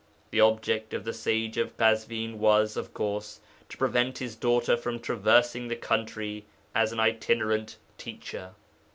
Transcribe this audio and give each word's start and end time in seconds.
The 0.31 0.41
object 0.41 0.95
of 0.95 1.03
the 1.03 1.13
'sage 1.13 1.57
of 1.57 1.77
Kazwin' 1.77 2.39
was, 2.39 2.75
of 2.75 2.91
course, 2.91 3.39
to 3.69 3.77
prevent 3.77 4.17
his 4.17 4.35
daughter 4.35 4.75
from 4.75 4.99
traversing 4.99 5.67
the 5.67 5.75
country 5.75 6.47
as 6.73 6.91
an 6.91 6.99
itinerant 6.99 7.77
teacher. 7.99 8.55